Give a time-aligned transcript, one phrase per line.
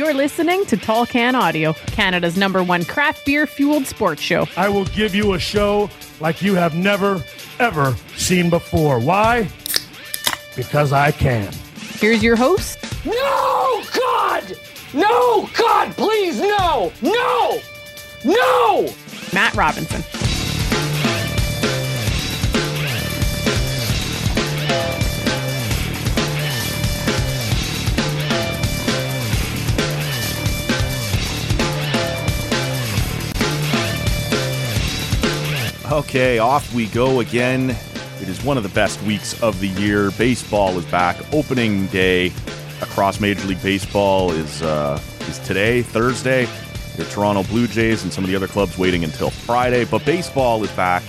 [0.00, 4.46] You're listening to Tall Can Audio, Canada's number one craft beer fueled sports show.
[4.56, 7.22] I will give you a show like you have never,
[7.58, 8.98] ever seen before.
[8.98, 9.50] Why?
[10.56, 11.52] Because I can.
[11.98, 14.56] Here's your host, No, God!
[14.94, 16.90] No, God, please, no!
[17.02, 17.58] No!
[18.24, 18.90] No!
[19.34, 20.00] Matt Robinson.
[35.90, 37.70] Okay, off we go again.
[38.20, 40.12] It is one of the best weeks of the year.
[40.12, 41.16] Baseball is back.
[41.34, 42.28] Opening day
[42.80, 46.46] across Major League Baseball is uh, is today, Thursday.
[46.96, 50.62] Your Toronto Blue Jays and some of the other clubs waiting until Friday, but baseball
[50.62, 51.02] is back.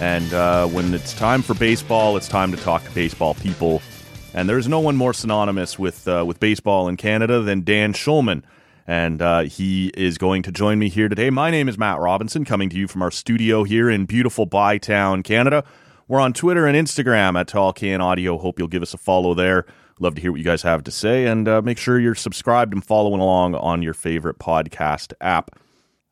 [0.00, 3.82] And uh, when it's time for baseball, it's time to talk to baseball people.
[4.34, 8.44] And there's no one more synonymous with uh, with baseball in Canada than Dan Shulman.
[8.86, 11.30] And uh, he is going to join me here today.
[11.30, 15.22] My name is Matt Robinson, coming to you from our studio here in beautiful Bytown,
[15.22, 15.64] Canada.
[16.08, 18.38] We're on Twitter and Instagram at Tall Can Audio.
[18.38, 19.66] Hope you'll give us a follow there.
[20.00, 22.72] Love to hear what you guys have to say, and uh, make sure you're subscribed
[22.72, 25.58] and following along on your favorite podcast app.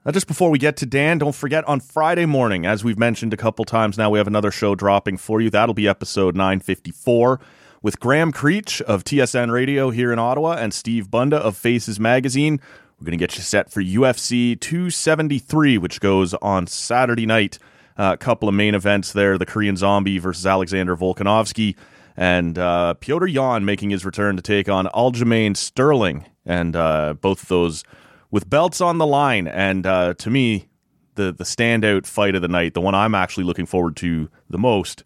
[0.04, 3.34] Now, just before we get to Dan, don't forget on Friday morning, as we've mentioned
[3.34, 5.50] a couple times now, we have another show dropping for you.
[5.50, 7.41] That'll be episode 954
[7.82, 12.60] with Graham Creech of TSN Radio here in Ottawa and Steve Bunda of Faces Magazine.
[12.98, 17.58] We're going to get you set for UFC 273, which goes on Saturday night.
[17.96, 21.76] Uh, a couple of main events there the Korean Zombie versus Alexander Volkanovski,
[22.16, 26.26] and uh, Petr Yan making his return to take on Aljamain Sterling.
[26.44, 27.84] And uh, both of those
[28.30, 29.48] with belts on the line.
[29.48, 30.68] And uh, to me,
[31.14, 34.58] the, the standout fight of the night, the one I'm actually looking forward to the
[34.58, 35.02] most,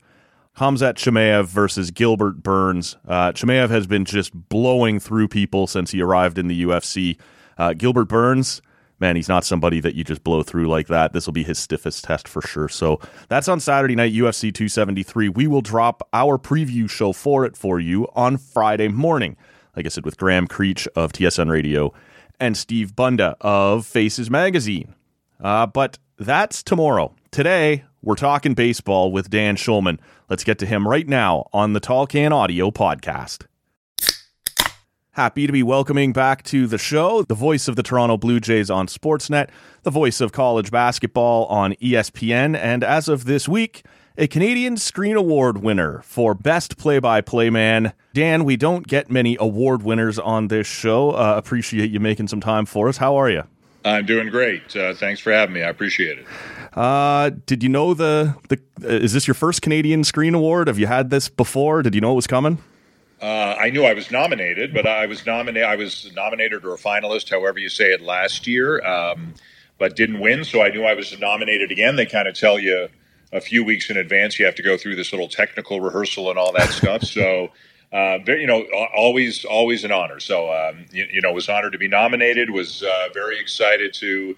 [0.59, 2.97] Hamzat Chimaev versus Gilbert Burns.
[3.09, 7.19] Uh, has been just blowing through people since he arrived in the UFC.
[7.59, 8.63] Uh, Gilbert Burns,
[9.01, 11.13] man, he's not somebody that you just blow through like that.
[11.13, 12.69] This will be his stiffest test for sure.
[12.69, 15.29] So that's on Saturday night, UFC 273.
[15.31, 19.37] We will drop our preview show for it for you on Friday morning.
[19.75, 21.93] Like I said, with Graham Creech of TSN Radio
[22.39, 24.95] and Steve Bunda of Faces Magazine.
[25.41, 27.13] Uh, but that's tomorrow.
[27.33, 29.99] Today, we're talking baseball with Dan Shulman.
[30.29, 33.47] Let's get to him right now on the Tall Can Audio podcast.
[35.13, 38.69] Happy to be welcoming back to the show the voice of the Toronto Blue Jays
[38.69, 39.49] on Sportsnet,
[39.85, 43.85] the voice of college basketball on ESPN, and as of this week,
[44.19, 47.93] a Canadian Screen Award winner for Best Play by Play Man.
[48.13, 51.13] Dan, we don't get many award winners on this show.
[51.13, 52.97] Uh, appreciate you making some time for us.
[52.97, 53.45] How are you?
[53.85, 54.75] I'm doing great.
[54.75, 55.63] Uh, thanks for having me.
[55.63, 56.27] I appreciate it.
[56.75, 58.61] Uh, did you know the the?
[58.83, 60.67] Uh, is this your first Canadian Screen Award?
[60.69, 61.83] Have you had this before?
[61.83, 62.59] Did you know it was coming?
[63.23, 65.69] Uh, I knew I was nominated, but I was nominated.
[65.69, 69.35] I was nominated or a finalist, however you say it, last year, um,
[69.79, 70.45] but didn't win.
[70.45, 71.97] So I knew I was nominated again.
[71.97, 72.89] They kind of tell you
[73.33, 74.39] a few weeks in advance.
[74.39, 77.03] You have to go through this little technical rehearsal and all that stuff.
[77.05, 77.51] So.
[77.93, 78.65] Uh, very, you know,
[78.97, 80.19] always, always an honor.
[80.19, 82.51] So, um, you, you, know, was honored to be nominated.
[82.51, 84.35] Was uh, very excited to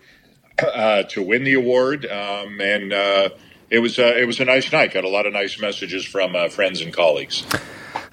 [0.58, 3.28] uh, to win the award, um, and uh,
[3.70, 4.92] it was uh, it was a nice night.
[4.92, 7.44] Got a lot of nice messages from uh, friends and colleagues.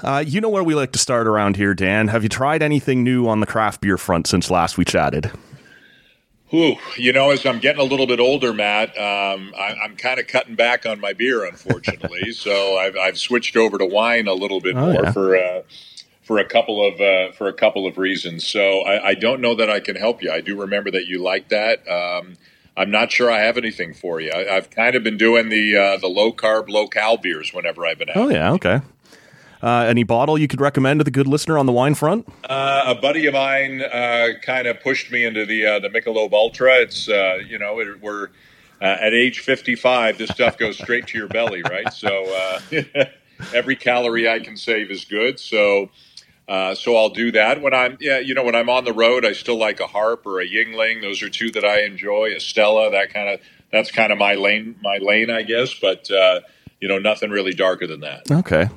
[0.01, 2.09] Uh, you know where we like to start around here, Dan.
[2.09, 5.31] Have you tried anything new on the craft beer front since last we chatted?
[6.53, 10.19] Ooh, you know, as I'm getting a little bit older, Matt, um, I, am kind
[10.19, 12.31] of cutting back on my beer, unfortunately.
[12.33, 15.12] so I've, I've, switched over to wine a little bit Oh, more yeah.
[15.13, 15.62] for uh,
[16.23, 18.45] for a couple of uh, for a couple of reasons.
[18.45, 20.31] So I, I don't know that I can help you.
[20.31, 21.87] I do remember that you like that.
[21.87, 22.35] Um,
[22.75, 24.31] I'm not sure I have anything for you.
[24.31, 27.85] I, I've kind of been doing the uh, the low carb, low cal beers whenever
[27.85, 28.17] I've been out.
[28.17, 28.81] Oh yeah, okay.
[29.61, 32.27] Uh, any bottle you could recommend to the good listener on the wine front?
[32.43, 36.33] Uh, a buddy of mine uh, kind of pushed me into the uh, the Michelob
[36.33, 36.81] Ultra.
[36.81, 38.25] It's uh, you know it, we're
[38.81, 40.17] uh, at age 55.
[40.17, 41.93] This stuff goes straight to your belly, right?
[41.93, 43.05] So uh,
[43.53, 45.39] every calorie I can save is good.
[45.39, 45.89] So.
[46.47, 49.25] Uh, so I'll do that when I'm, yeah, you know, when I'm on the road.
[49.25, 51.01] I still like a harp or a Yuengling.
[51.01, 52.31] Those are two that I enjoy.
[52.35, 53.39] Estella that kind of,
[53.71, 55.73] that's kind of my lane, my lane, I guess.
[55.73, 56.41] But uh,
[56.81, 58.29] you know, nothing really darker than that.
[58.29, 58.67] Okay.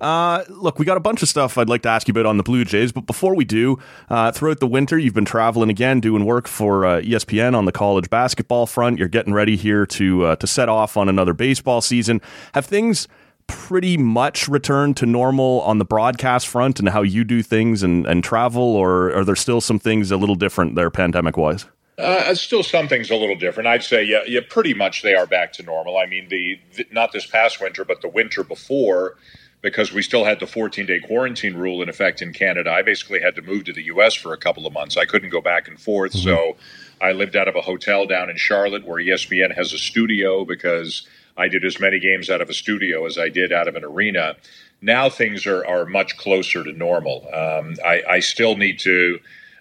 [0.00, 2.36] Uh, look, we got a bunch of stuff I'd like to ask you about on
[2.36, 3.78] the Blue Jays, but before we do,
[4.10, 7.70] uh, throughout the winter, you've been traveling again, doing work for uh, ESPN on the
[7.70, 8.98] college basketball front.
[8.98, 12.20] You're getting ready here to to set off on another baseball season.
[12.54, 13.06] Have things
[13.46, 18.06] pretty much returned to normal on the broadcast front and how you do things and,
[18.06, 21.66] and travel, or are there still some things a little different there, pandemic wise?
[21.96, 23.68] Uh, still, some things a little different.
[23.68, 25.96] I'd say, yeah, yeah, pretty much they are back to normal.
[25.96, 29.16] I mean, the, the not this past winter, but the winter before,
[29.62, 32.70] because we still had the 14 day quarantine rule in effect in Canada.
[32.70, 34.14] I basically had to move to the U.S.
[34.14, 34.96] for a couple of months.
[34.96, 36.28] I couldn't go back and forth, mm-hmm.
[36.28, 36.56] so
[37.00, 41.06] I lived out of a hotel down in Charlotte, where ESPN has a studio, because
[41.36, 43.84] I did as many games out of a studio as I did out of an
[43.84, 44.36] arena.
[44.80, 47.28] Now things are are much closer to normal.
[47.32, 49.18] Um, I, I still need to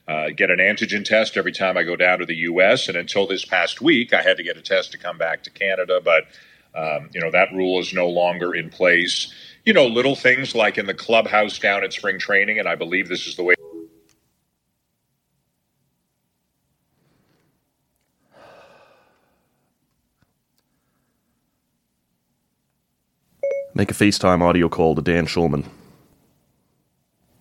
[0.08, 2.88] uh, get an antigen test every time I go down to the U.S.
[2.88, 5.50] And until this past week, I had to get a test to come back to
[5.50, 6.02] Canada.
[6.04, 6.26] But
[6.76, 9.34] um, you know that rule is no longer in place.
[9.66, 13.08] You know, little things like in the clubhouse down at spring training, and I believe
[13.08, 13.56] this is the way.
[23.76, 25.66] Make a FaceTime audio call to Dan Shulman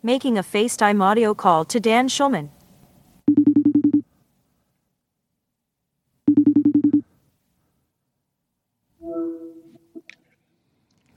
[0.02, 2.48] making a FaceTime audio call to Dan Shulman.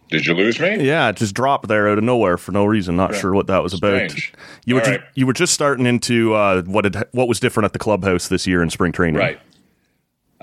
[0.10, 0.86] Did you lose me?
[0.86, 2.96] Yeah, it just dropped there out of nowhere for no reason.
[2.96, 4.30] Not sure what that was Strange.
[4.34, 4.42] about.
[4.66, 7.66] You were All ju- you were just starting into uh, what had, what was different
[7.66, 9.16] at the clubhouse this year in spring training.
[9.20, 9.40] Right.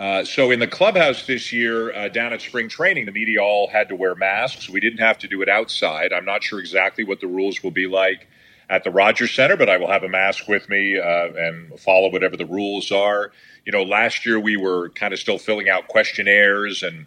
[0.02, 3.68] Uh, so in the clubhouse this year, uh, down at spring training, the media all
[3.68, 4.68] had to wear masks.
[4.68, 6.12] We didn't have to do it outside.
[6.12, 8.26] I'm not sure exactly what the rules will be like
[8.68, 12.10] at the Rogers Center, but I will have a mask with me uh, and follow
[12.10, 13.30] whatever the rules are.
[13.64, 17.06] You know, last year we were kind of still filling out questionnaires and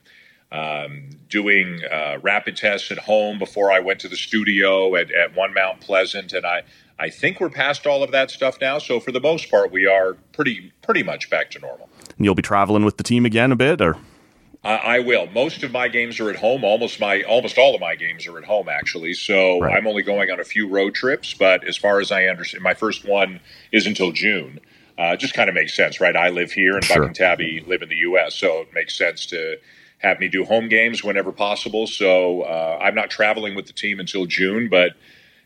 [0.54, 5.36] um, doing uh, rapid tests at home before I went to the studio at, at
[5.36, 6.62] One Mount Pleasant, and I
[6.98, 8.78] I think we're past all of that stuff now.
[8.80, 11.90] So for the most part, we are pretty pretty much back to normal.
[12.18, 13.98] And you'll be traveling with the team again a bit, or
[14.64, 15.28] I, I will.
[15.28, 16.64] Most of my games are at home.
[16.64, 19.14] Almost my almost all of my games are at home actually.
[19.14, 19.78] So Right.
[19.78, 21.34] I'm only going on a few road trips.
[21.34, 23.40] But as far as I understand, my first one
[23.72, 24.60] is until June.
[24.98, 26.16] Uh, it just kind of makes sense, right?
[26.16, 29.26] I live here, and Buck and Tabby live in the U.S., so it makes sense
[29.26, 29.58] to
[29.98, 31.86] have me do home games whenever possible.
[31.86, 34.92] So uh, I'm not traveling with the team until June, but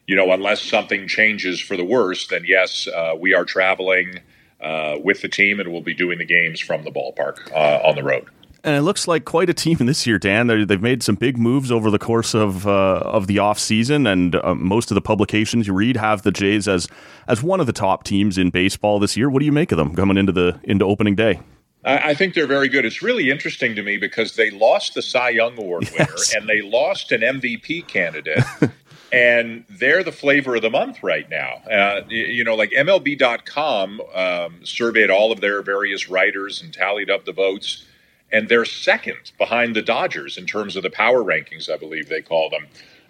[0.06, 4.20] you know, unless something changes for the worse, then yes, uh, we are traveling
[4.62, 7.96] uh, with the team, and we'll be doing the games from the ballpark uh, on
[7.96, 8.28] the road.
[8.64, 10.48] and it looks like quite a team this year, Dan.
[10.48, 14.08] They're, they've made some big moves over the course of uh, of the off season,
[14.08, 16.88] and uh, most of the publications you read have the Jays as
[17.28, 19.30] as one of the top teams in baseball this year.
[19.30, 21.40] What do you make of them coming into the into opening day?
[21.86, 22.86] I, I think they're very good.
[22.86, 26.62] It's really interesting to me because they lost the Cy Young Award winner and they
[26.62, 28.44] lost an MVP candidate.
[29.12, 31.62] and they're the flavor of the month right now.
[31.70, 37.26] Uh, you know, like MLB.com um, surveyed all of their various writers and tallied up
[37.26, 37.86] the votes,
[38.32, 42.22] and they're second behind the Dodgers in terms of the power rankings, I believe they
[42.22, 42.68] call them.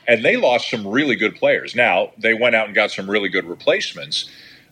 [0.07, 1.75] And they lost some really good players.
[1.75, 4.29] Now, they went out and got some really good replacements.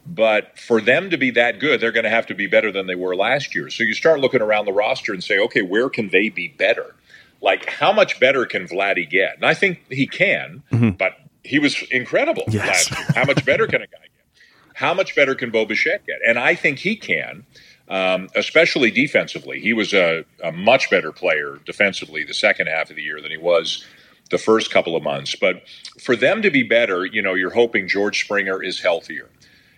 [0.07, 2.87] But for them to be that good, they're going to have to be better than
[2.87, 3.69] they were last year.
[3.69, 6.95] So you start looking around the roster and say, okay, where can they be better?
[7.41, 9.35] Like, how much better can Vladdy get?
[9.35, 10.63] And I think he can,
[10.97, 11.13] but
[11.43, 12.87] he was incredible Yes.
[13.15, 14.43] How much better can a guy get?
[14.73, 16.17] How much better can Bo Bichette get?
[16.27, 17.45] And I think he can,
[17.89, 19.59] um, especially defensively.
[19.59, 23.31] He was a, a much better player defensively the second half of the year than
[23.31, 23.85] he was
[24.29, 25.35] the first couple of months.
[25.35, 25.63] But
[25.99, 29.29] for them to be better, you know, you're hoping George Springer is healthier.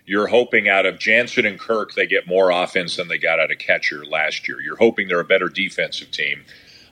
[0.06, 3.52] You're hoping out of Jansen and Kirk they get more offense than they got out
[3.52, 4.60] of catcher last year.
[4.60, 6.44] You're hoping they're a better defensive team.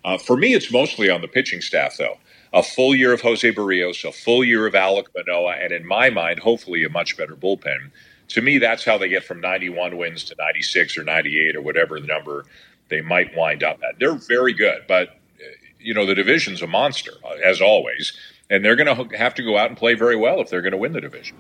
[0.09, 2.17] Uh, for me, it's mostly on the pitching staff, though.
[2.55, 6.09] A full year of Jose Berrios, a full year of Alek Manoah, and in my
[6.09, 7.91] mind, hopefully a much better bullpen.
[8.29, 12.01] To me, that's how they get from 91 wins to 96 or 98 or whatever
[12.01, 12.47] the number
[12.89, 13.99] they might wind up at.
[13.99, 15.45] They're very good, but uh,
[15.79, 18.15] you know the division's a monster uh, as always,
[18.49, 20.73] and they're going to have to go out and play very well if they're going
[20.73, 21.37] to win the division.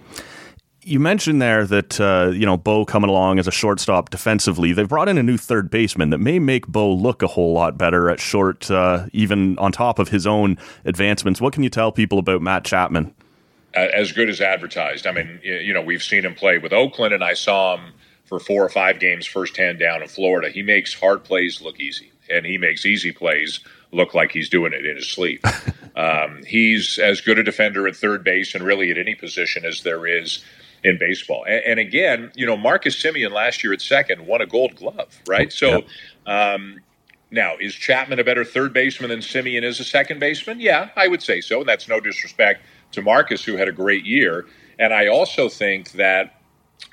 [0.88, 4.73] You mentioned there that uh, you know Bo coming along as a shortstop defensively.
[4.73, 7.76] They've brought in a new third baseman that may make Bo look a whole lot
[7.76, 11.40] better at short, uh, even on top of his own advancements.
[11.40, 13.14] What can you tell people about Matt Chapman?
[13.75, 15.07] As good as advertised.
[15.07, 17.92] I mean, you know, we've seen him play with Oakland, and I saw him
[18.25, 20.50] for four or five games firsthand down in Florida.
[20.50, 23.61] He makes hard plays look easy, and he makes easy plays
[23.92, 25.45] look like he's doing it in his sleep.
[25.97, 29.83] um, he's as good a defender at third base and really at any position as
[29.83, 30.42] there is
[30.85, 31.44] in baseball.
[31.47, 35.20] And, and, again, you know, Marcus Semien last year at second won a Gold Glove,
[35.26, 35.52] right?
[35.52, 35.85] So.
[36.26, 36.80] Um,
[37.30, 40.61] now, is Chapman a better third baseman than Semien is a second baseman?
[40.61, 41.61] Yeah, I would say so.
[41.61, 44.47] And that's no disrespect to Marcus, who had a great year.
[44.78, 46.38] And I also think that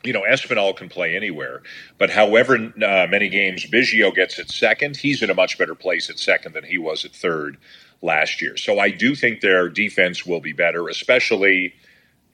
[0.04, 1.62] you know, Espinal can play anywhere,
[1.98, 6.10] but however uh, many games Biggio gets at second, he's in a much better place
[6.10, 7.58] at second than he was at third
[8.02, 8.58] last year.
[8.58, 11.74] So I do think their defense will be better, especially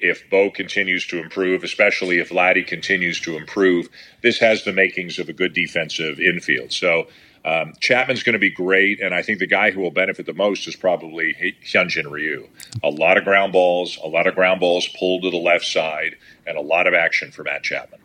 [0.01, 3.87] if Bo continues to improve, especially if Vladdy continues to improve.
[4.21, 6.71] This has the makings of a good defensive infield.
[6.73, 7.07] So
[7.45, 10.33] um, Chapman's going to be great, and I think the guy who will benefit the
[10.33, 12.47] most is probably Hyunjin Ryu.
[12.83, 16.17] A lot of ground balls, a lot of ground balls pulled to the left side,
[16.45, 18.00] and a lot of action for Matt Chapman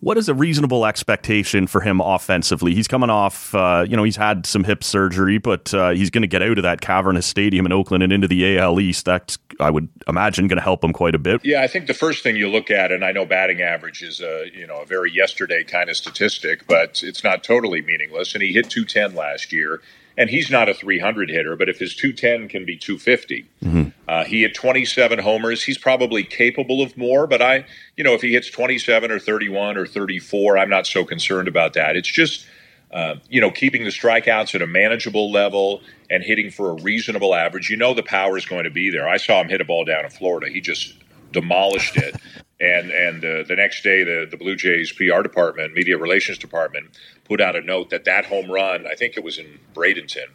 [0.00, 2.74] what is a reasonable expectation for him offensively?
[2.74, 6.22] He's coming off, uh, you know, he's had some hip surgery, but uh, he's going
[6.22, 9.04] to get out of that cavernous stadium in Oakland and into the AL East.
[9.06, 11.40] That's, I would imagine, going to help him quite a bit.
[11.44, 14.20] Yeah, I think the first thing you look at, and I know batting average is
[14.20, 18.34] a, you know, a very yesterday kind of statistic, but it's not totally meaningless.
[18.34, 19.80] And he hit 210 last year
[20.16, 23.88] and he's not a 300 hitter, but if his 210 can be 250, mm-hmm.
[24.08, 25.64] uh, he had 27 homers.
[25.64, 27.64] He's probably capable of more, but I,
[27.96, 31.74] you know, if he hits 27 or 31 or 34, I'm not so concerned about
[31.74, 31.96] that.
[31.96, 32.46] It's just,
[32.92, 37.34] uh, you know, keeping the strikeouts at a manageable level and hitting for a reasonable
[37.34, 37.68] average.
[37.68, 39.08] You know, the power is going to be there.
[39.08, 40.48] I saw him hit a ball down in Florida.
[40.48, 40.94] He just
[41.32, 42.14] demolished it.
[42.60, 46.98] and and uh, the next day, the the Blue Jays PR department, media relations department,
[47.24, 50.26] put out a note that that home run, I think it was in Bradenton,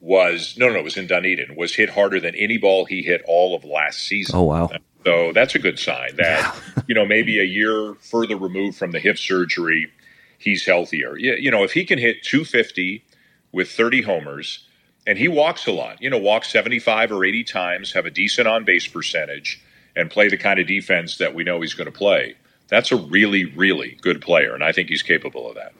[0.00, 3.22] was no, no, it was in Dunedin, was hit harder than any ball he hit
[3.26, 4.36] all of last season.
[4.36, 4.70] Oh wow!
[5.04, 9.00] So that's a good sign that you know maybe a year further removed from the
[9.00, 9.90] hip surgery,
[10.38, 11.16] he's healthier.
[11.16, 13.04] You know, if he can hit 250
[13.52, 14.66] with 30 homers,
[15.06, 18.48] and he walks a lot, you know, walks 75 or 80 times, have a decent
[18.48, 19.62] on base percentage,
[19.96, 22.34] and play the kind of defense that we know he's going to play.
[22.68, 25.72] That's a really, really good player, and I think he's capable of that.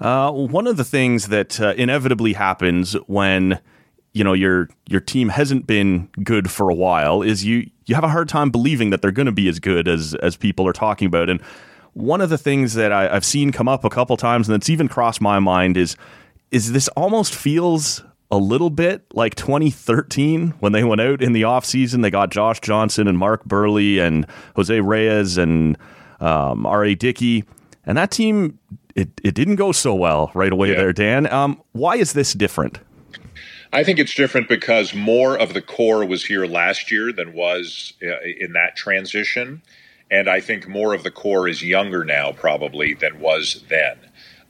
[0.00, 3.60] Uh, one of the things that uh, inevitably happens when
[4.12, 8.04] you know your your team hasn't been good for a while is you you have
[8.04, 10.72] a hard time believing that they're going to be as good as as people are
[10.72, 11.28] talking about.
[11.28, 11.40] And
[11.94, 14.70] one of the things that I, I've seen come up a couple times, and it's
[14.70, 15.96] even crossed my mind, is
[16.50, 21.42] is this almost feels a little bit like 2013 when they went out in the
[21.42, 22.02] offseason.
[22.02, 25.78] They got Josh Johnson and Mark Buehrle and Jose Reyes and
[26.20, 26.94] um, R.A.
[26.94, 27.44] Dickey.
[27.86, 28.58] And that team
[28.98, 30.76] it, it didn't go so well right away yeah.
[30.76, 31.32] there, Dan.
[31.32, 32.80] Um, why is this different?
[33.72, 37.92] I think it's different because more of the core was here last year than was
[38.02, 39.62] uh, in that transition.
[40.10, 43.98] And I think more of the core is younger now, probably, than was then.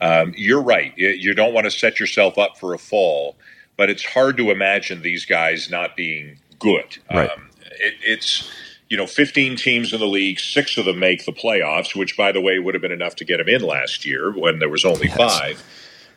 [0.00, 0.94] Um, you're right.
[0.97, 3.37] You don't want to set yourself up for a fall,
[3.78, 6.99] but it's hard to imagine these guys not being good.
[7.11, 7.30] Right.
[7.30, 7.49] Um,
[7.80, 8.50] it, it's
[8.90, 12.32] you know, 15 teams in the league, six of them make the playoffs, which, by
[12.32, 14.85] the way, would have been enough to get them in last year when there was
[14.85, 15.16] only yes.
[15.16, 15.64] five.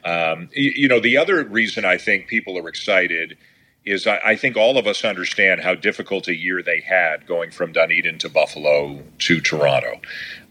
[0.04, 3.38] Um, you, you, know, the other reason I think people are excited
[3.86, 7.52] is I, I, think all of us understand how difficult a year they had going
[7.52, 10.02] from Dunedin to Buffalo to Toronto.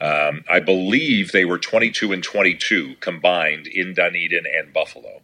[0.00, 5.23] Um, I believe they were 22 and 22 combined in Dunedin and Buffalo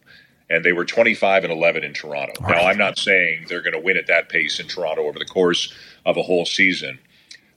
[0.49, 2.33] and they were 25 and 11 in Toronto.
[2.41, 2.55] Right.
[2.55, 5.25] Now, I'm not saying they're going to win at that pace in Toronto over the
[5.25, 5.73] course
[6.05, 6.99] of a whole season,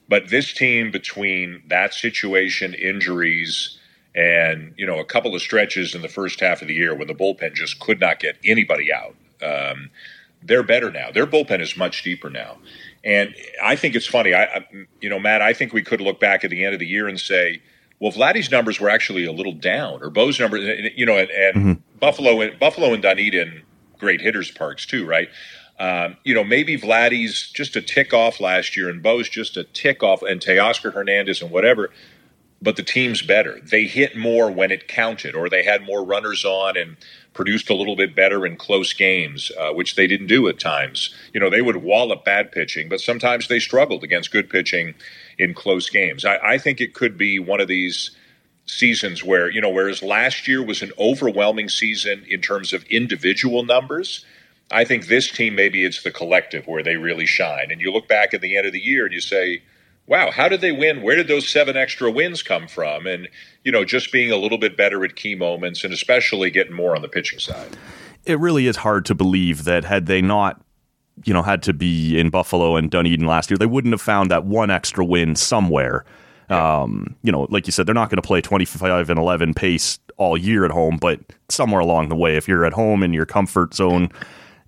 [0.09, 3.77] but this team, between that situation, injuries,
[4.13, 7.07] and you know a couple of stretches in the first half of the year when
[7.07, 9.89] the bullpen just could not get anybody out, um,
[10.43, 11.11] they're better now.
[11.11, 12.57] Their bullpen is much deeper now,
[13.05, 13.33] and
[13.63, 14.33] I think it's funny.
[14.33, 14.67] I, I,
[14.99, 17.07] you know, Matt, I think we could look back at the end of the year
[17.07, 17.61] and say
[18.01, 20.63] well, Vladdy's numbers were actually a little down, or Bo's numbers,
[20.95, 21.99] you know, and, and mm-hmm.
[21.99, 23.61] Buffalo, and Buffalo and Dunedin,
[23.99, 25.29] great hitters parks too, right?
[25.79, 29.65] Um, you know, maybe Vladdy's just a tick off last year, and Bo's just a
[29.65, 31.91] tick off, and Teoscar Hernandez and whatever.
[32.59, 33.59] But the team's better.
[33.59, 36.97] They hit more when it counted, or they had more runners on and
[37.33, 41.13] produced a little bit better in close games, uh, which they didn't do at times.
[41.33, 44.95] You know, they would wallop bad pitching, but sometimes they struggled against good pitching
[45.41, 46.23] in close games.
[46.23, 48.11] I, I think it could be one of these
[48.67, 53.65] seasons where, you know, whereas last year was an overwhelming season in terms of individual
[53.65, 54.23] numbers,
[54.71, 57.71] I think this team maybe it's the collective where they really shine.
[57.71, 59.63] And you look back at the end of the year and you say,
[60.05, 61.01] wow, how did they win?
[61.01, 63.07] Where did those seven extra wins come from?
[63.07, 63.27] And,
[63.63, 66.95] you know, just being a little bit better at key moments and especially getting more
[66.95, 67.75] on the pitching side.
[68.25, 70.61] It really is hard to believe that had they not,
[71.25, 74.31] you know, had to be in Buffalo and Dunedin last year, they wouldn't have found
[74.31, 76.05] that one extra win somewhere.
[76.49, 79.99] Um, you know, like you said, they're not going to play 25 and 11 pace
[80.17, 83.25] all year at home, but somewhere along the way, if you're at home in your
[83.25, 84.09] comfort zone,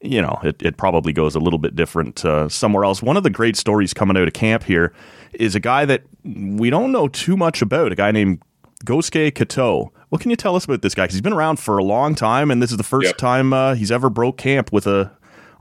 [0.02, 3.02] you know, it, it probably goes a little bit different uh, somewhere else.
[3.02, 4.94] One of the great stories coming out of camp here
[5.34, 8.42] is a guy that we don't know too much about, a guy named
[8.86, 9.90] Gosuke Katoh.
[10.10, 11.04] What can you tell us about this guy?
[11.04, 13.18] Because he's been around for a long time, and this is the first Yep.
[13.18, 15.12] time uh, he's ever broke camp with a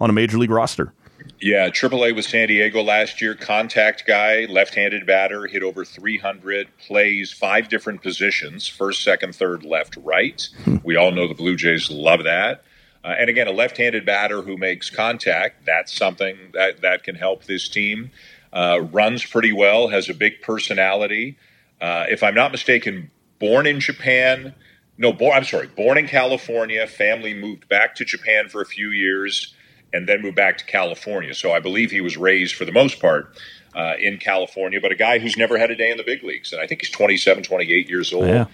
[0.03, 0.93] on a major league roster.
[1.41, 3.35] Yeah, AAA with San Diego last year.
[3.35, 6.69] Contact guy, left-handed batter, hit over 300.
[6.79, 10.49] Plays five different positions: first, second, third, left, right.
[10.83, 12.65] We all know the Blue Jays love that.
[13.05, 15.65] Uh, and again, a left-handed batter who makes contact.
[15.65, 18.11] That's something that that can help this team.
[18.53, 19.89] Uh, runs pretty well.
[19.89, 21.39] Has a big personality.
[21.81, 24.55] Uh, if I'm not mistaken, born in Japan.
[24.99, 26.87] No, born, I'm sorry, born in California.
[26.87, 29.55] Family moved back to Japan for a few years
[29.93, 31.35] and then moved back to California.
[31.35, 33.37] So I believe he was raised for the most part
[33.75, 36.53] uh, in California, but a guy who's never had a day in the big leagues.
[36.53, 38.47] And I think he's 27, 28 years old Yeah.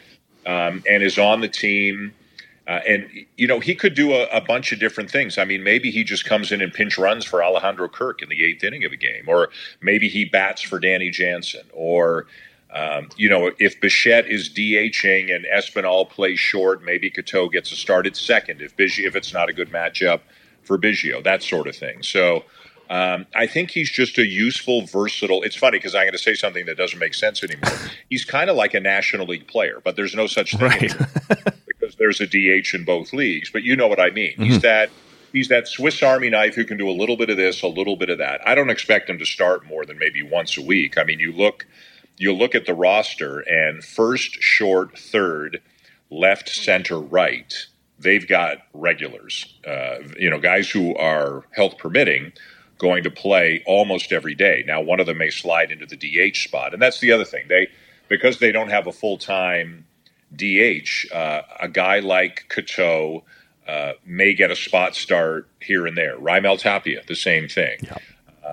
[0.46, 2.12] um, and is on the team.
[2.66, 5.38] Uh, and, you know, he could do a, a bunch of different things.
[5.38, 8.44] I mean, maybe he just comes in and pinch runs for Alejandro Kirk in the
[8.44, 9.48] eighth inning of a game, or
[9.80, 12.26] maybe he bats for Danny Jansen, or,
[12.74, 17.76] um, you know, if Bichette is DHing and Espinal plays short, maybe Katoh gets a
[17.76, 20.20] start at second if if it's not a good matchup
[20.76, 22.02] Biggio, that sort of thing.
[22.02, 22.44] So
[22.90, 25.42] um, I think he's just a useful, versatile.
[25.42, 27.70] It's funny because I'm going to say something that doesn't make sense anymore.
[28.10, 30.94] He's kind of like a National League player, but there's no such thing Right.
[31.66, 33.50] because there's a DH in both leagues.
[33.50, 34.34] But you know what I mean.
[34.38, 34.90] He's that.
[35.30, 37.96] He's that Swiss Army knife who can do a little bit of this, a little
[37.96, 38.40] bit of that.
[38.48, 40.96] I don't expect him to start more than maybe once a week.
[40.96, 41.66] I mean, you look,
[42.16, 45.60] you look at the roster, and first, short, third,
[46.10, 47.54] left, center, right.
[47.98, 52.32] They've got regulars, uh, you know, guys who are health permitting,
[52.78, 54.62] going to play almost every day.
[54.66, 57.46] Now, one of them may slide into the DH spot, and that's the other thing.
[57.48, 57.68] They
[58.08, 59.86] because they don't have a full time
[60.34, 63.22] DH, uh, a guy like Katoh
[63.66, 66.16] uh, may get a spot start here and there.
[66.18, 67.78] Raimel Tapia, the same thing.
[67.90, 67.98] Uh,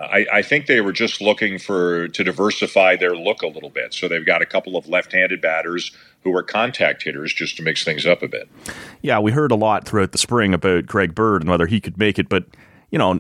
[0.02, 3.94] I, I think they were just looking for to diversify their look a little bit.
[3.94, 5.92] So they've got a couple of left-handed batters
[6.24, 8.50] who are contact hitters just to mix things up a bit.
[9.02, 11.98] Yeah, we heard a lot throughout the spring about Greg Bird and whether he could
[11.98, 12.46] make it, but
[12.92, 13.20] you know,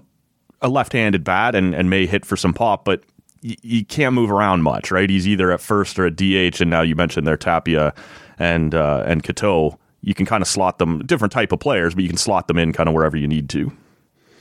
[0.61, 3.03] a left-handed bat and, and may hit for some pop, but
[3.43, 5.09] y- you can't move around much, right?
[5.09, 7.93] He's either at first or at DH, and now you mentioned their Tapia
[8.39, 9.77] and uh, and Katoh.
[10.01, 12.57] You can kind of slot them different type of players, but you can slot them
[12.57, 13.71] in kind of wherever you need to.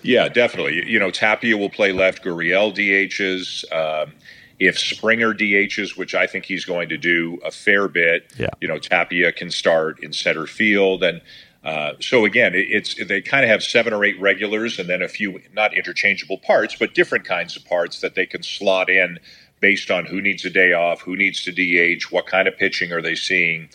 [0.05, 0.89] Yeah, definitely.
[0.89, 3.65] You- know, Tapia will play left, Gurriel DHs.
[3.73, 4.13] Um,
[4.61, 8.51] if Springer DHs, which I think he's going to do a fair bit, Yeah.
[8.61, 11.03] you know, Tapia can start in center field.
[11.03, 11.21] And
[11.65, 15.03] uh, so again, it, it's they kind of have seven or eight regulars and then
[15.03, 19.19] a few not interchangeable parts, but different kinds of parts that they can slot in
[19.61, 22.93] based on who needs a day off, who needs to DH, what kind of pitching
[22.93, 23.69] are they seeing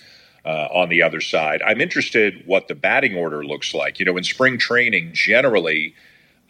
[0.45, 1.61] uh, on the other side.
[1.65, 3.99] I'm interested what the batting order looks like.
[3.99, 5.93] You know, in spring training, generally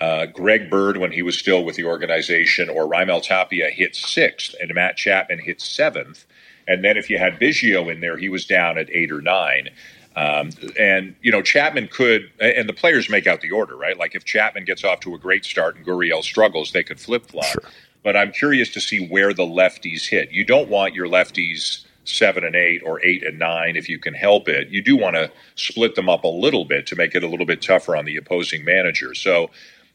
[0.02, 4.56] uh, Greg Bird, when he was still with the organization, or Raimel Tapia hit sixth,
[4.62, 6.26] and Matt Chapman hit seventh.
[6.68, 9.70] And then if you had Biggio in there, he was down at eight or nine.
[10.16, 13.98] Um, and you know Chapman could, and the players make out the order, right?
[13.98, 17.28] Like if Chapman gets off to a great start and Gurriel struggles, they could flip
[17.28, 17.58] flop.
[18.04, 20.32] But I'm curious to see where the lefties hit.
[20.32, 24.14] You don't want your lefties seven and eight or eight and nine if you can
[24.14, 24.70] help it.
[24.70, 27.46] You do want to split them up a little bit to make it a little
[27.46, 29.14] bit tougher on the opposing manager.
[29.14, 29.52] So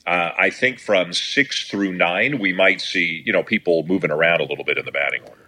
[0.07, 4.41] uh, I think from six through nine, we might see you know people moving around
[4.41, 5.45] a little bit in the batting order.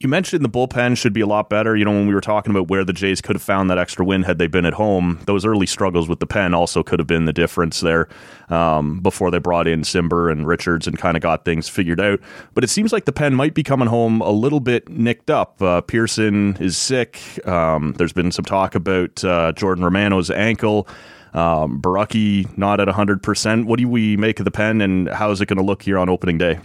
[0.00, 1.76] You mentioned the bullpen should be a lot better.
[1.76, 4.04] You know, when we were talking about where the Jays could have found that extra
[4.04, 7.06] win had they been at home, those early struggles with the pen also could have
[7.06, 8.08] been the difference there
[8.50, 12.20] um, before they brought in Cimber and Richards and kind of got things figured out.
[12.54, 15.62] But it seems like the pen might be coming home a little bit nicked up.
[15.62, 17.18] Uh, Pearson is sick.
[17.46, 20.88] Um, there's been some talk about uh, Jordan Romano's ankle.
[21.34, 23.64] Um, Borucki not at 100%.
[23.66, 25.98] What do we make of the pen and how is it going to look here
[25.98, 26.58] on opening day?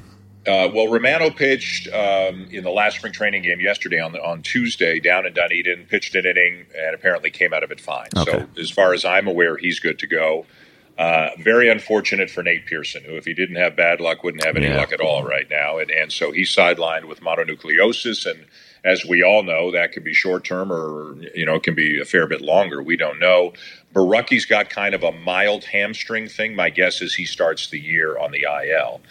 [0.47, 4.99] Uh, well, Romano pitched um, in the last spring training game yesterday on on Tuesday
[4.99, 5.85] down in Dunedin.
[5.89, 8.07] Pitched an inning and apparently came out of it fine.
[8.15, 8.31] Okay.
[8.31, 10.45] So as far as I'm aware, he's good to go.
[10.97, 14.55] Uh, very unfortunate for Nate Pearson, who if he didn't have bad luck, wouldn't have
[14.55, 14.77] any Yeah.
[14.77, 18.45] luck at all right now, and and so he's sidelined with mononucleosis, and
[18.83, 21.99] as we all know, that could be short term or you know it can be
[21.99, 22.81] a fair bit longer.
[22.81, 23.53] We don't know.
[23.93, 26.55] Borucki's got kind of a mild hamstring thing.
[26.55, 29.01] My guess is he starts the year on the IL.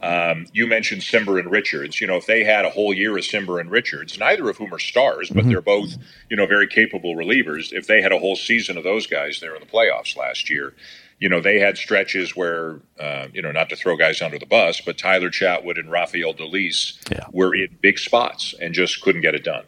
[0.00, 2.00] Um, you mentioned Cimber and Richards.
[2.00, 4.72] You know, if they had a whole year of Cimber and Richards, neither of whom
[4.72, 5.48] are stars, but Mhm.
[5.48, 5.96] they're both,
[6.30, 7.72] you know, very capable relievers.
[7.72, 10.72] If they had a whole season of those guys there in the playoffs last year,
[11.18, 14.46] you know, they had stretches where, uh, you know, not to throw guys under the
[14.46, 16.96] bus, but Tyler Chatwood and Rafael Dolis
[17.32, 19.64] were in big spots and just couldn't get it done.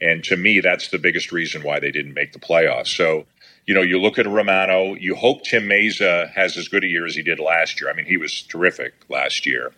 [0.00, 2.96] And to me, that's the biggest reason why they didn't make the playoffs.
[2.96, 3.26] So,
[3.66, 7.06] you know, you look at Romano, you hope Tim Mayza has as good a year
[7.06, 7.90] as he did last year.
[7.90, 9.72] I mean, he was terrific last year.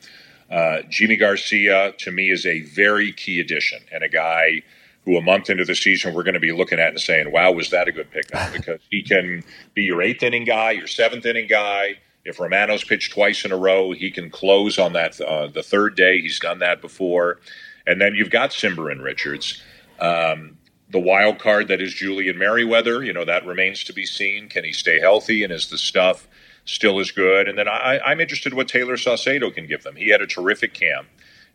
[0.50, 4.62] Uh, Yimi Garcia, to me, is a very key addition and a guy
[5.06, 7.52] who a month into the season we're going to be looking at and saying, wow,
[7.52, 8.52] was that a good pickup?
[8.56, 9.42] Because he can
[9.72, 11.94] be your eighth inning guy, your seventh inning guy.
[12.24, 15.94] If Romano's pitched twice in a row, he can close on that uh, the third
[15.94, 16.20] day.
[16.20, 17.38] He's done that before.
[17.86, 19.62] And then you've got Cimber and Richards.
[20.00, 20.58] Um,
[20.90, 24.48] the wild card that is Julian Merryweather, you know, that remains to be seen.
[24.48, 26.26] Can he stay healthy and is the stuff
[26.64, 27.48] still as good?
[27.48, 29.94] And then I, I'm interested what Taylor Saucedo can give them.
[29.94, 31.06] He had a terrific camp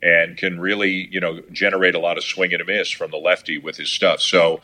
[0.01, 3.17] and can really, you know, generate a lot of swing and a miss from the
[3.17, 4.21] lefty with his stuff.
[4.21, 4.61] So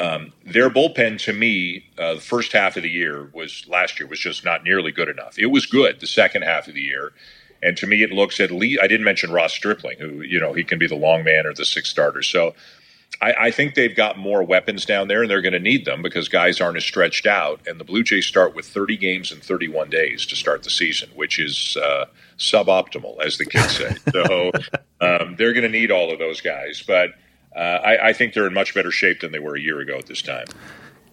[0.00, 4.08] um, their bullpen to me, uh, the first half of the year was last year
[4.08, 5.38] was just not nearly good enough.
[5.38, 7.12] It was good the second half of the year.
[7.62, 10.52] And to me, it looks at least, I didn't mention Ross Stripling, who, you know,
[10.52, 12.22] he can be the long man or the six starter.
[12.22, 12.54] So
[13.20, 16.02] I, I think they've got more weapons down there, and they're going to need them
[16.02, 17.60] because guys aren't as stretched out.
[17.66, 21.10] And the Blue Jays start with 30 games in 31 days to start the season,
[21.14, 22.06] which is uh,
[22.38, 23.94] suboptimal, as the kids say.
[24.12, 24.50] so
[25.00, 26.82] um, they're going to need all of those guys.
[26.86, 27.10] But
[27.54, 29.98] uh, I, I think they're in much better shape than they were a year ago
[29.98, 30.46] at this time.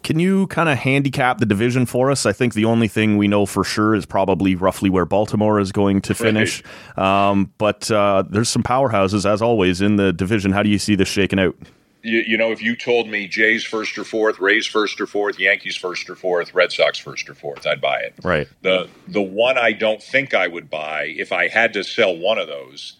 [0.01, 2.25] Can you kind of handicap the division for us?
[2.25, 5.71] I think the only thing we know for sure is probably roughly where Baltimore is
[5.71, 6.63] going to finish.
[6.97, 10.51] Um, but uh, there's some powerhouses, as always, in the division.
[10.51, 11.55] How do you see this shaking out?
[12.01, 15.37] You, you know, if you told me Jays first or fourth, Rays first or fourth,
[15.37, 18.13] Yankees first or fourth, Red Sox first or fourth, I'd buy it.
[18.23, 18.47] Right.
[18.61, 22.37] The the one I don't think I would buy if I had to sell one
[22.37, 22.93] of those,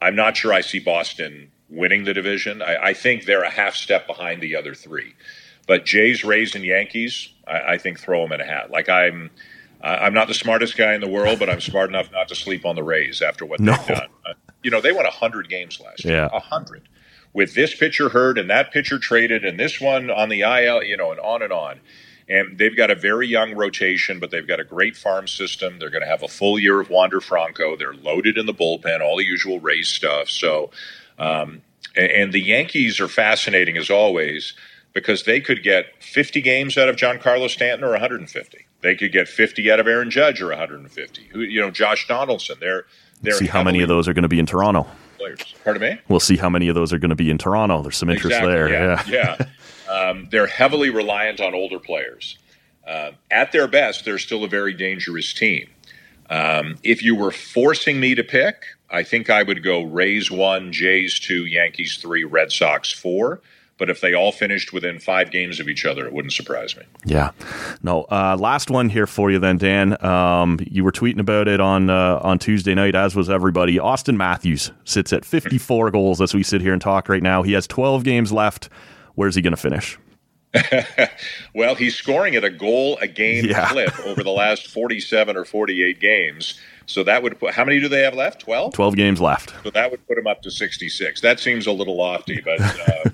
[0.00, 2.62] I'm not sure I see Boston winning the division.
[2.62, 5.14] I, I think they're a half step behind the other three.
[5.66, 8.70] But Jays, Rays, and Yankees, I, I think throw them in a hat.
[8.70, 9.30] Like I'm,
[9.82, 12.64] I'm not the smartest guy in the world, but I'm smart enough not to sleep
[12.64, 13.72] on the Rays after what No.
[13.72, 14.08] they've done.
[14.28, 16.14] Uh, you know, they won hundred games last year.
[16.14, 16.28] Yeah.
[16.32, 16.88] A hundred
[17.34, 20.96] with this pitcher hurt and that pitcher traded and this one on the IL, you
[20.96, 21.80] know, and on and on.
[22.26, 25.78] And they've got a very young rotation, but they've got a great farm system.
[25.78, 27.76] They're going to have a full year of Wander Franco.
[27.76, 30.30] They're loaded in the bullpen, all the usual Rays stuff.
[30.30, 30.70] So,
[31.18, 31.60] um,
[31.94, 34.54] and, and the Yankees are fascinating as always
[34.94, 38.66] because they could get 50 games out of Giancarlo Stanton or 150.
[38.80, 41.28] They could get 50 out of Aaron Judge or 150.
[41.32, 42.56] Who, you know, Josh Donaldson.
[42.60, 42.86] They're
[43.20, 44.86] they're see how many of those are going to be in Toronto.
[45.24, 45.54] Players.
[45.64, 46.00] Pardon me.
[46.08, 47.82] We'll see how many of those are going to be in Toronto.
[47.82, 48.68] There's some interest Exactly, there.
[48.68, 49.36] Yeah, Yeah.
[49.38, 49.46] yeah.
[49.92, 52.38] Um, they're heavily reliant on older players.
[52.86, 55.68] Uh, at their best, they're still a very dangerous team.
[56.30, 60.72] Um, if you were forcing me to pick, I think I would go Rays one,
[60.72, 63.40] Jays two, Yankees three, Red Sox four.
[63.76, 66.84] But if they all finished within five games of each other, it wouldn't surprise me.
[67.04, 67.30] Yeah.
[67.82, 68.02] No.
[68.04, 70.02] Uh, last one here for you, then, Dan.
[70.04, 73.76] Um, you were tweeting about it on uh, on Tuesday night, as was everybody.
[73.78, 77.42] Auston Matthews sits at 54 goals as we sit here and talk right now.
[77.42, 78.68] He has 12 games left.
[79.16, 79.98] Where's he going to finish?
[81.54, 83.68] Well, he's scoring at a goal a game Yeah.
[83.68, 86.60] clip over the last 47 or 48 games.
[86.86, 88.40] So that would put, how many do they have left?
[88.40, 88.72] 12?
[88.74, 89.54] 12 games left.
[89.62, 91.20] So that would put him up to 66.
[91.20, 93.10] That seems a little lofty, but uh, uh,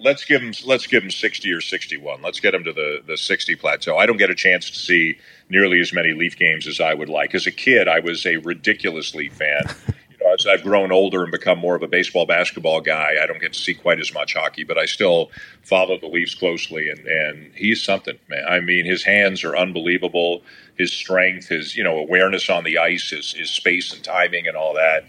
[0.00, 2.22] let's give him let's give him 60 or 61.
[2.22, 3.96] Let's get him to the the 60 plateau.
[3.96, 7.08] I don't get a chance to see nearly as many Leaf games as I would
[7.08, 7.34] like.
[7.34, 9.62] As a kid, I was a ridiculous Leaf fan.
[10.20, 13.24] You know, as I've grown older and become more of a baseball basketball guy, I
[13.24, 15.30] don't get to see quite as much hockey, but I still
[15.62, 18.44] follow the Leafs closely and and he's something, man.
[18.46, 20.42] I mean, his hands are unbelievable.
[20.76, 24.58] His strength, his you know awareness on the ice, his his space and timing and
[24.58, 25.06] all that.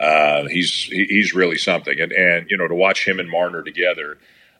[0.00, 3.62] Uh, he's he- he's really something, and and you know to watch him and Marner
[3.62, 4.18] together.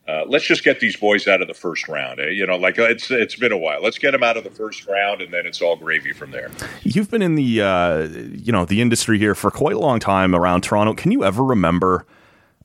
[0.09, 2.18] Uh, let's just get these boys out of the first round.
[2.18, 2.31] Eh?
[2.31, 3.81] You know, like it's it's been a while.
[3.83, 6.50] Let's get them out of the first round, and then it's all gravy from there.
[6.83, 7.98] You've been in the uh,
[8.33, 10.94] you know the industry here for quite a long time around Toronto.
[10.94, 12.07] Can you ever remember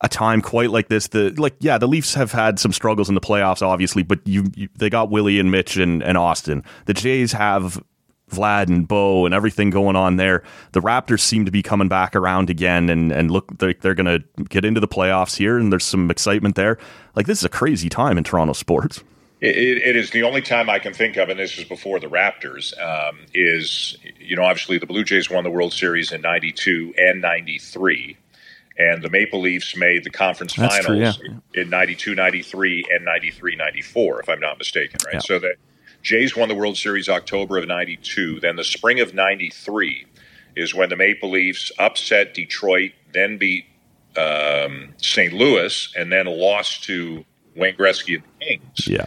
[0.01, 1.07] a time quite like this?
[1.09, 4.45] The like yeah, the Leafs have had some struggles in the playoffs, obviously, but you,
[4.55, 6.65] you they got Willie and Mitch and, and Auston.
[6.85, 7.81] The Jays have
[8.35, 10.43] Vlad and Bo and everything going on there.
[10.73, 14.21] The Raptors seem to be coming back around again, and and look, they're, they're going
[14.21, 16.77] to get into the playoffs here, and there's some excitement there.
[17.15, 19.03] Like this is a crazy time in Toronto sports.
[19.41, 22.07] It, it, is the only time I can think of, and this is before the
[22.07, 22.73] Raptors.
[22.81, 27.21] Um, is you know obviously the Blue Jays won the World Series in '92 and
[27.21, 28.17] '93,
[28.77, 31.61] and the Maple Leafs made the conference That's true, finals yeah.
[31.61, 34.99] in '92, '93, and '93, '94, if I'm not mistaken.
[35.05, 35.19] Right, Yeah.
[35.19, 35.55] so the
[36.05, 38.39] Jays won the World Series October of '92.
[38.39, 40.05] Then the spring of '93
[40.55, 43.65] is when the Maple Leafs upset Detroit, then beat
[44.15, 45.33] um, St.
[45.33, 49.05] Louis, and then lost to Wayne Gretzky and the Kings Yeah.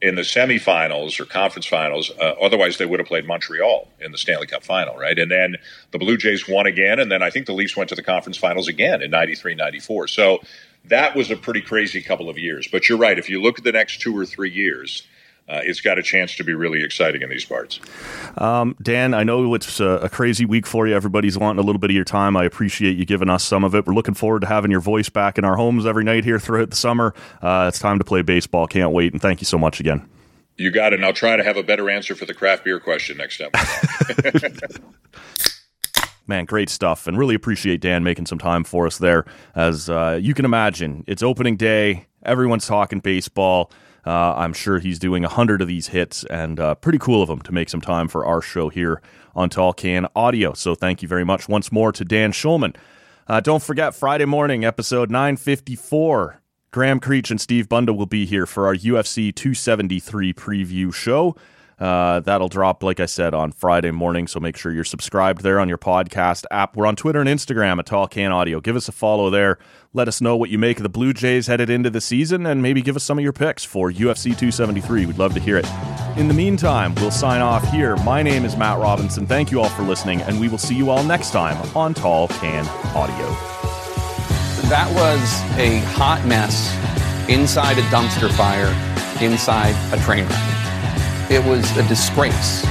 [0.00, 2.10] in the semifinals or conference finals.
[2.18, 5.18] Uh, otherwise, they would have played Montreal in the Stanley Cup final, right?
[5.18, 5.56] And then
[5.90, 8.38] the Blue Jays won again, and then I think the Leafs went to the conference
[8.38, 10.08] finals again in 93 94.
[10.08, 10.38] So
[10.86, 12.66] that was a pretty crazy couple of years.
[12.72, 13.18] But you're right.
[13.18, 15.06] If you look at the next two or three years,
[15.48, 17.80] uh, it's got a chance to be really exciting in these parts.
[18.36, 20.94] Um, Dan, I know it's a, a crazy week for you.
[20.94, 22.36] Everybody's wanting a little bit of your time.
[22.36, 23.86] I appreciate you giving us some of it.
[23.86, 26.70] We're looking forward to having your voice back in our homes every night here throughout
[26.70, 27.14] the summer.
[27.40, 28.66] Uh, it's time to play baseball.
[28.66, 29.12] Can't wait.
[29.12, 30.06] And thank you so much again.
[30.56, 30.96] You got it.
[30.96, 33.50] And I'll try to have a better answer for the craft beer question next time.
[36.26, 39.24] Man, great stuff, and really appreciate Dan making some time for us there.
[39.54, 42.06] As uh, you can imagine, it's opening day.
[42.22, 43.70] Everyone's talking baseball.
[44.08, 47.28] Uh, I'm sure he's doing a hundred of these hits, and uh, pretty cool of
[47.28, 49.02] him to make some time for our show here
[49.36, 50.54] on Tall Can Audio.
[50.54, 52.74] So thank you very much once more to Dan Shulman.
[53.26, 56.40] Uh, don't forget Friday morning, episode 954.
[56.70, 61.36] Graham Creech and Steve Bunda will be here for our UFC 273 preview show.
[61.78, 64.26] Uh, that'll drop, like I said, on Friday morning.
[64.26, 66.76] So make sure you're subscribed there on your podcast app.
[66.76, 68.60] We're on Twitter and Instagram at Tall Can Audio.
[68.60, 69.58] Give us a follow there.
[69.94, 72.62] Let us know what you make of the Blue Jays headed into the season, and
[72.62, 75.06] maybe give us some of your picks for UFC 273.
[75.06, 75.66] We'd love to hear it.
[76.16, 77.96] In the meantime, we'll sign off here.
[77.98, 79.26] My name is Matt Robinson.
[79.26, 82.28] Thank you all for listening, and we will see you all next time on Tall
[82.28, 83.26] Can Audio.
[84.68, 86.74] That was a hot mess
[87.30, 88.74] inside a dumpster fire,
[89.24, 90.57] inside a train wreck.
[91.30, 92.62] It was a disgrace.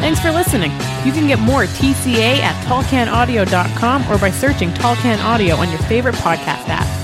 [0.00, 0.72] Thanks for listening.
[1.04, 6.14] You can get more TCA at tallcanaudio.com or by searching Tall Audio on your favorite
[6.16, 6.97] podcast app.